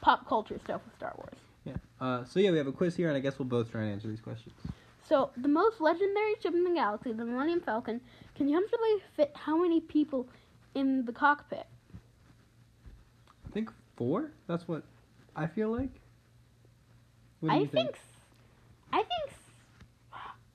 pop 0.00 0.26
culture 0.26 0.58
stuff 0.64 0.80
with 0.86 0.94
Star 0.96 1.12
Wars. 1.18 1.36
Yeah. 1.64 1.76
Uh, 2.00 2.24
so 2.24 2.40
yeah, 2.40 2.50
we 2.50 2.56
have 2.56 2.66
a 2.66 2.72
quiz 2.72 2.96
here, 2.96 3.08
and 3.08 3.16
I 3.16 3.20
guess 3.20 3.38
we'll 3.38 3.46
both 3.46 3.70
try 3.70 3.82
and 3.82 3.92
answer 3.92 4.08
these 4.08 4.20
questions. 4.20 4.54
So 5.06 5.30
the 5.36 5.48
most 5.48 5.80
legendary 5.80 6.34
ship 6.42 6.54
in 6.54 6.64
the 6.64 6.70
galaxy, 6.70 7.12
the 7.12 7.26
Millennium 7.26 7.60
Falcon, 7.60 8.00
can 8.34 8.50
comfortably 8.50 8.94
fit 9.14 9.32
how 9.34 9.60
many 9.60 9.78
people 9.78 10.26
in 10.74 11.04
the 11.04 11.12
cockpit? 11.12 11.66
I 13.46 13.50
think 13.52 13.70
four. 13.96 14.30
That's 14.46 14.66
what 14.66 14.84
I 15.34 15.46
feel 15.46 15.70
like. 15.70 16.00
I 17.48 17.58
you 17.58 17.66
think, 17.66 17.98
I 18.92 18.98
think 18.98 19.32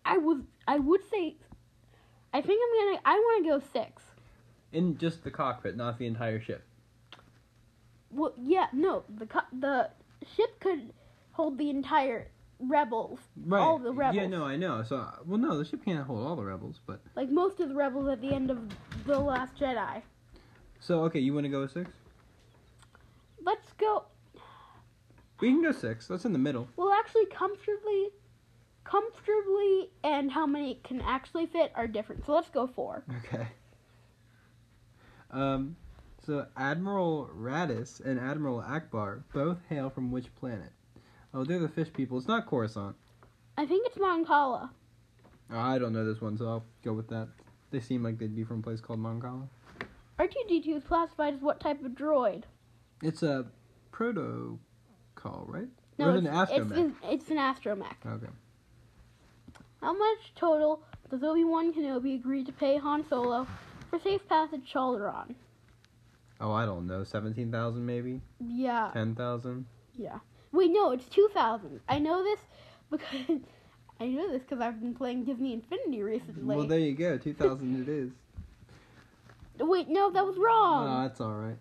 I 0.05 0.17
would 0.17 0.45
I 0.67 0.77
would 0.79 1.01
say 1.09 1.35
I 2.33 2.41
think 2.41 2.61
I'm 2.63 2.85
gonna 2.87 3.01
I 3.05 3.13
want 3.15 3.43
to 3.43 3.49
go 3.49 3.59
six. 3.73 4.03
In 4.71 4.97
just 4.97 5.23
the 5.23 5.31
cockpit, 5.31 5.75
not 5.75 5.97
the 5.99 6.05
entire 6.05 6.39
ship. 6.39 6.63
Well, 8.11 8.33
yeah, 8.37 8.67
no, 8.71 9.03
the 9.09 9.25
co- 9.25 9.41
the 9.51 9.89
ship 10.35 10.59
could 10.61 10.93
hold 11.33 11.57
the 11.57 11.69
entire 11.69 12.29
rebels, 12.59 13.19
Right. 13.45 13.59
all 13.61 13.79
the 13.79 13.91
rebels. 13.91 14.15
Yeah, 14.21 14.27
no, 14.27 14.45
I 14.45 14.55
know. 14.55 14.81
So, 14.83 15.05
well, 15.25 15.37
no, 15.39 15.57
the 15.57 15.65
ship 15.65 15.83
can't 15.83 16.05
hold 16.05 16.25
all 16.25 16.35
the 16.37 16.43
rebels, 16.45 16.79
but 16.85 17.01
like 17.15 17.29
most 17.29 17.59
of 17.59 17.67
the 17.69 17.75
rebels 17.75 18.07
at 18.07 18.21
the 18.21 18.33
end 18.33 18.49
of 18.49 18.59
the 19.05 19.19
Last 19.19 19.55
Jedi. 19.57 20.01
so 20.79 21.03
okay, 21.03 21.19
you 21.19 21.33
want 21.33 21.43
to 21.45 21.49
go 21.49 21.61
with 21.61 21.71
six? 21.71 21.89
Let's 23.43 23.73
go. 23.73 24.05
We 25.39 25.49
can 25.49 25.61
go 25.61 25.71
six. 25.71 26.07
That's 26.07 26.25
in 26.25 26.33
the 26.33 26.39
middle. 26.39 26.67
Well, 26.75 26.91
actually, 26.91 27.25
comfortably, 27.27 28.09
comfortably, 28.83 29.89
and 30.03 30.31
how 30.31 30.45
many 30.47 30.79
can 30.83 31.01
actually 31.01 31.45
fit 31.45 31.71
are 31.75 31.87
different. 31.87 32.25
So 32.25 32.33
let's 32.33 32.49
go 32.49 32.67
four. 32.67 33.03
Okay. 33.25 33.47
Um, 35.29 35.75
so 36.25 36.45
Admiral 36.55 37.29
Raddus 37.37 38.03
and 38.03 38.19
Admiral 38.19 38.61
Ackbar 38.61 39.23
both 39.33 39.57
hail 39.69 39.89
from 39.89 40.11
which 40.11 40.33
planet? 40.35 40.71
Oh, 41.33 41.43
they're 41.43 41.59
the 41.59 41.69
fish 41.69 41.91
people. 41.93 42.17
It's 42.17 42.27
not 42.27 42.47
Coruscant. 42.47 42.95
I 43.57 43.65
think 43.65 43.87
it's 43.87 43.97
Mon 43.97 44.25
Cala. 44.25 44.71
I 45.49 45.77
don't 45.77 45.93
know 45.93 46.05
this 46.05 46.21
one, 46.21 46.37
so 46.37 46.47
I'll 46.47 46.65
go 46.83 46.93
with 46.93 47.07
that. 47.09 47.27
They 47.71 47.79
seem 47.79 48.03
like 48.03 48.17
they'd 48.17 48.35
be 48.35 48.43
from 48.43 48.59
a 48.59 48.63
place 48.63 48.81
called 48.81 48.99
Mon 48.99 49.21
Cala. 49.21 49.47
R2D2 50.19 50.77
is 50.77 50.83
classified 50.83 51.35
as 51.35 51.41
what 51.41 51.59
type 51.59 51.83
of 51.83 51.91
droid? 51.91 52.43
It's 53.03 53.23
a 53.23 53.45
protocol, 55.17 55.45
right? 55.47 55.67
No, 55.97 56.09
it's, 56.13 56.51
it 56.51 56.61
an 56.61 56.95
it's, 57.03 57.23
it's 57.23 57.31
an 57.31 57.37
astromech. 57.37 57.95
Okay. 58.05 58.27
How 59.81 59.93
much 59.93 60.33
total 60.35 60.81
does 61.09 61.23
Obi-Wan 61.23 61.73
Kenobi 61.73 62.15
agree 62.15 62.43
to 62.43 62.51
pay 62.51 62.77
Han 62.77 63.07
Solo 63.07 63.47
for 63.89 63.99
safe 63.99 64.27
passage 64.27 64.71
to 64.71 64.77
Alderaan? 64.77 65.35
Oh, 66.39 66.51
I 66.51 66.65
don't 66.65 66.85
know. 66.85 67.03
Seventeen 67.03 67.51
thousand, 67.51 67.85
maybe 67.85 68.21
Yeah. 68.39 68.91
ten 68.93 69.15
thousand. 69.15 69.65
Yeah. 69.95 70.19
Wait, 70.51 70.71
no, 70.71 70.91
it's 70.91 71.07
2,000. 71.09 71.81
I 71.89 71.99
know 71.99 72.23
this 72.23 72.39
because 72.91 73.39
I 73.99 74.05
know 74.05 74.31
this 74.31 74.43
because 74.43 74.61
I've 74.61 74.79
been 74.79 74.93
playing 74.93 75.25
Disney 75.25 75.53
Infinity 75.53 76.03
recently. 76.03 76.55
Well, 76.55 76.67
there 76.67 76.79
you 76.79 76.93
go. 76.93 77.17
Two 77.17 77.33
thousand 77.33 77.81
it 77.81 77.89
is. 77.89 78.11
Wait, 79.59 79.89
no, 79.89 80.11
that 80.11 80.23
was 80.23 80.37
wrong. 80.37 80.85
No, 80.85 81.01
that's 81.01 81.19
all 81.19 81.33
right. 81.33 81.57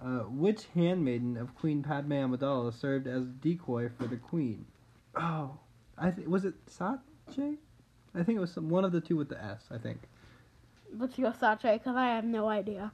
Uh, 0.00 0.20
which 0.30 0.66
handmaiden 0.74 1.36
of 1.36 1.54
Queen 1.56 1.82
Padme 1.82 2.12
Amidala 2.12 2.72
served 2.72 3.08
as 3.08 3.24
decoy 3.40 3.88
for 3.98 4.06
the 4.06 4.16
Queen? 4.16 4.64
Oh, 5.16 5.58
I 5.96 6.10
th- 6.10 6.28
was 6.28 6.44
it 6.44 6.54
Sache? 6.68 7.00
I 7.28 8.22
think 8.22 8.36
it 8.36 8.40
was 8.40 8.52
some, 8.52 8.68
one 8.68 8.84
of 8.84 8.92
the 8.92 9.00
two 9.00 9.16
with 9.16 9.28
the 9.28 9.42
S. 9.42 9.64
I 9.72 9.78
think. 9.78 9.98
Let's 10.96 11.16
go 11.16 11.32
Sache 11.32 11.62
because 11.62 11.96
I 11.96 12.06
have 12.06 12.24
no 12.24 12.48
idea. 12.48 12.92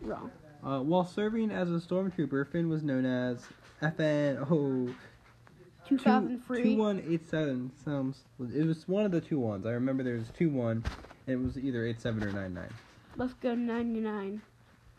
Wrong. 0.00 0.30
Uh, 0.62 0.80
while 0.80 1.04
serving 1.04 1.50
as 1.50 1.70
a 1.70 1.74
stormtrooper, 1.74 2.46
Finn 2.50 2.68
was 2.68 2.82
known 2.82 3.04
as 3.04 3.44
FN. 3.82 4.46
Oh, 4.50 4.94
2003. 5.88 6.62
Two 6.62 6.76
one 6.76 7.02
eight 7.08 7.28
seven 7.28 7.70
sounds. 7.84 8.24
It 8.54 8.66
was 8.66 8.88
one 8.88 9.04
of 9.04 9.12
the 9.12 9.20
two 9.20 9.38
ones. 9.38 9.66
I 9.66 9.70
remember 9.70 10.02
there 10.02 10.14
was 10.16 10.30
two 10.36 10.50
one, 10.50 10.84
and 11.26 11.40
it 11.40 11.44
was 11.44 11.58
either 11.58 11.84
eight 11.84 12.00
seven 12.00 12.22
or 12.22 12.32
nine 12.32 12.54
nine. 12.54 12.72
Let's 13.16 13.34
go 13.34 13.54
99. 13.54 14.42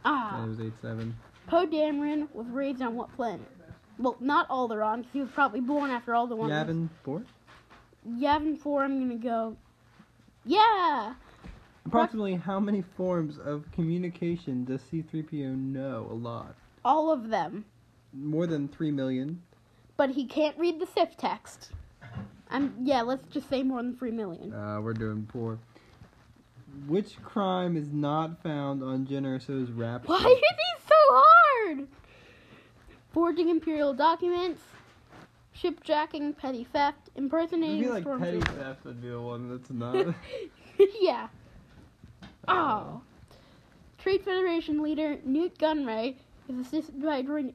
Ah, 0.05 0.43
it 0.43 0.47
was 0.47 0.59
eight 0.59 0.73
seven. 0.81 1.15
Poe 1.47 1.65
Dameron 1.65 2.27
was 2.33 2.47
raised 2.47 2.81
on 2.81 2.95
what 2.95 3.13
planet? 3.15 3.47
Well, 3.97 4.15
not 4.19 4.47
Alderaan, 4.49 5.03
'cause 5.03 5.11
he 5.13 5.21
was 5.21 5.29
probably 5.31 5.61
born 5.61 5.89
after 5.89 6.11
Alderaan. 6.11 6.49
Yavin 6.49 6.89
four. 7.03 7.23
Yavin 8.07 8.57
4, 8.57 8.83
I'm 8.83 8.99
gonna 8.99 9.15
go. 9.19 9.57
Yeah! 10.45 11.15
Approximately 11.85 12.35
how 12.35 12.59
many 12.59 12.81
forms 12.81 13.37
of 13.37 13.69
communication 13.71 14.63
does 14.65 14.81
C 14.81 15.01
three 15.01 15.23
PO 15.23 15.55
know? 15.55 16.07
A 16.09 16.13
lot. 16.13 16.55
All 16.85 17.11
of 17.11 17.29
them. 17.29 17.65
More 18.13 18.47
than 18.47 18.67
three 18.67 18.91
million. 18.91 19.41
But 19.97 20.11
he 20.11 20.25
can't 20.25 20.57
read 20.57 20.79
the 20.79 20.85
Sith 20.85 21.17
text. 21.17 21.71
I'm, 22.49 22.75
yeah, 22.81 23.01
let's 23.01 23.27
just 23.27 23.49
say 23.49 23.61
more 23.63 23.81
than 23.83 23.97
3 23.97 24.11
million. 24.11 24.53
Uh, 24.53 24.79
we're 24.79 24.93
doing 24.93 25.25
poor. 25.29 25.59
Which 26.85 27.21
crime 27.23 27.75
is 27.75 27.91
not 27.91 28.41
found 28.43 28.83
on 28.83 29.07
Generoso's 29.07 29.71
rap? 29.71 30.07
Why 30.07 30.19
sheet? 30.19 30.25
are 30.25 30.35
these 30.35 30.87
so 30.87 30.95
hard? 31.09 31.87
Forging 33.11 33.49
imperial 33.49 33.93
documents, 33.93 34.61
shipjacking, 35.59 36.37
petty 36.37 36.65
theft, 36.65 37.09
impersonating 37.15 37.81
feel 37.83 37.93
like 37.93 38.19
petty 38.19 38.41
theft 38.41 38.85
would 38.85 39.01
be 39.01 39.09
the 39.09 39.19
one 39.19 39.49
that's 39.49 39.71
not. 39.71 40.15
yeah. 41.01 41.27
Oh. 42.47 43.01
Trade 43.97 44.23
Federation 44.23 44.81
leader 44.83 45.17
Nute 45.25 45.57
Gunray 45.57 46.15
is 46.47 46.59
assisted 46.59 47.01
by 47.01 47.17
a 47.17 47.23
droid. 47.23 47.53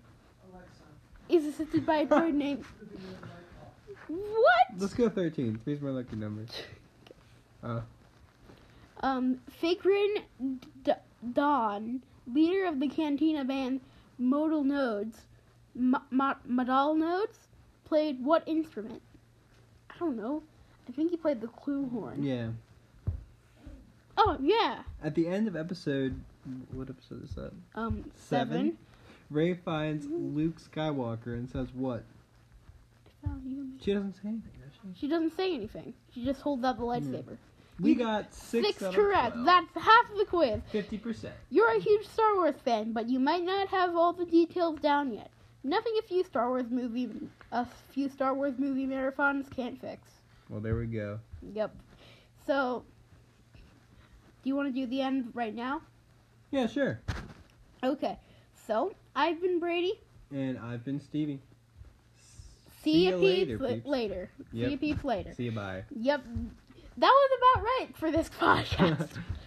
Is 1.28 1.46
assisted 1.46 1.86
by 1.86 1.98
a 1.98 2.06
droid 2.08 2.34
named. 2.34 2.64
What? 4.08 4.66
Let's 4.76 4.94
go 4.94 5.08
thirteen. 5.08 5.58
Three's 5.62 5.80
my 5.80 5.90
lucky 5.90 6.16
number. 6.16 6.44
Uh, 7.62 7.80
Um, 9.02 9.38
Figrin 9.62 10.22
D- 10.84 10.92
Dawn, 11.32 12.02
leader 12.32 12.66
of 12.66 12.78
the 12.80 12.88
Cantina 12.88 13.44
band 13.44 13.80
Modal 14.18 14.62
Nodes, 14.64 15.22
M- 15.76 15.96
M- 16.12 16.36
Modal 16.46 16.94
Nodes, 16.94 17.38
played 17.84 18.24
what 18.24 18.42
instrument? 18.46 19.02
I 19.90 19.94
don't 19.98 20.16
know. 20.16 20.42
I 20.88 20.92
think 20.92 21.10
he 21.10 21.16
played 21.16 21.40
the 21.40 21.48
Kloo 21.48 21.90
horn. 21.90 22.22
yeah. 22.22 22.48
Oh 24.18 24.36
yeah. 24.40 24.82
At 25.02 25.14
the 25.14 25.26
end 25.26 25.48
of 25.48 25.56
episode, 25.56 26.20
what 26.72 26.88
episode 26.90 27.24
is 27.24 27.34
that? 27.34 27.52
Um, 27.74 28.04
Seven? 28.14 28.48
seven. 28.52 28.78
Rey 29.30 29.54
finds 29.54 30.06
Luke 30.06 30.60
Skywalker 30.60 31.28
and 31.34 31.48
says 31.48 31.68
what? 31.74 32.04
She 33.80 33.94
doesn't 33.94 34.14
say 34.14 34.28
anything, 34.28 34.52
does 34.60 34.72
she? 34.94 35.00
She 35.00 35.08
doesn't 35.08 35.34
say 35.36 35.54
anything. 35.54 35.94
She 36.14 36.24
just 36.24 36.40
holds 36.42 36.62
out 36.64 36.76
the 36.78 36.84
lightsaber. 36.84 37.36
We 37.82 37.90
You- 37.90 37.96
got 37.98 38.32
six. 38.32 38.66
Six 38.66 38.78
correct. 38.94 39.32
12. 39.34 39.44
That's 39.44 39.74
half 39.74 40.10
of 40.10 40.16
the 40.16 40.24
quiz. 40.24 40.60
fifty 40.70 40.96
percent. 40.98 41.34
You're 41.50 41.70
a 41.74 41.80
huge 41.80 42.06
Star 42.06 42.34
Wars 42.36 42.54
fan, 42.64 42.92
but 42.92 43.08
you 43.08 43.18
might 43.18 43.42
not 43.44 43.68
have 43.68 43.96
all 43.96 44.12
the 44.12 44.24
details 44.24 44.78
down 44.78 45.12
yet. 45.12 45.30
Nothing 45.64 45.94
a 45.98 46.02
few 46.02 46.22
Star 46.24 46.48
Wars 46.48 46.70
movie 46.70 47.10
a 47.50 47.66
few 47.90 48.08
Star 48.08 48.34
Wars 48.34 48.54
movie 48.58 48.86
marathons 48.86 49.50
can't 49.54 49.80
fix. 49.80 50.08
Well, 50.48 50.60
there 50.60 50.76
we 50.76 50.86
go. 50.86 51.18
Yep. 51.54 51.74
So, 52.46 52.84
do 54.42 54.48
you 54.48 54.56
want 54.56 54.72
to 54.72 54.80
do 54.80 54.86
the 54.86 55.00
end 55.00 55.30
right 55.34 55.54
now? 55.54 55.82
Yeah, 56.50 56.66
sure. 56.66 57.00
Okay. 57.82 58.18
So, 58.66 58.92
I've 59.16 59.40
been 59.40 59.58
Brady. 59.60 59.94
And 60.32 60.58
I've 60.58 60.84
been 60.84 61.00
Stevie. 61.00 61.40
See, 62.82 63.04
ya 63.04 63.10
you 63.10 63.16
later, 63.16 63.58
peeps 63.58 63.72
peeps. 63.74 63.86
later. 63.86 64.30
See 64.52 64.58
you 64.70 64.76
peeps 64.78 65.04
later. 65.04 65.32
See 65.34 65.44
you 65.44 65.52
bye. 65.52 65.84
Yep. 65.94 66.24
That 66.96 67.10
was 67.10 67.30
about 67.38 67.64
right 67.64 67.96
for 67.96 68.10
this 68.10 68.28
podcast. 68.40 69.18